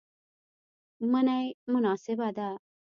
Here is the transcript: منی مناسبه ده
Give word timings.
منی 1.11 1.45
مناسبه 1.73 2.29
ده 2.37 2.49